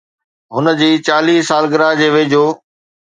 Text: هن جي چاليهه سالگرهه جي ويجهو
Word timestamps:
هن 0.53 0.65
جي 0.79 0.89
چاليهه 1.07 1.47
سالگرهه 1.49 1.93
جي 1.99 2.07
ويجهو 2.15 2.47